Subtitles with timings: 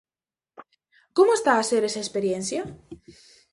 [1.17, 2.61] Como está a ser esa experiencia?